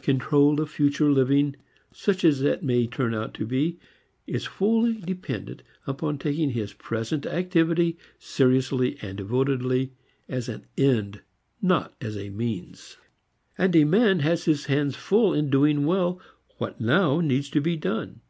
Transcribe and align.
Control 0.00 0.62
of 0.62 0.70
future 0.70 1.10
living, 1.12 1.56
such 1.92 2.24
as 2.24 2.40
it 2.40 2.62
may 2.62 2.86
turn 2.86 3.12
out 3.14 3.34
to 3.34 3.44
be, 3.44 3.78
is 4.26 4.46
wholly 4.56 4.94
dependent 4.94 5.62
upon 5.86 6.16
taking 6.16 6.52
his 6.52 6.72
present 6.72 7.26
activity, 7.26 7.98
seriously 8.18 8.96
and 9.02 9.18
devotedly, 9.18 9.92
as 10.26 10.48
an 10.48 10.64
end, 10.78 11.20
not 11.60 11.92
a 12.02 12.30
means. 12.30 12.96
And 13.58 13.76
a 13.76 13.84
man 13.84 14.20
has 14.20 14.46
his 14.46 14.64
hands 14.72 14.96
full 14.96 15.34
in 15.34 15.50
doing 15.50 15.84
well 15.84 16.18
what 16.56 16.80
now 16.80 17.20
needs 17.20 17.50
to 17.50 17.60
be 17.60 17.76
done. 17.76 18.22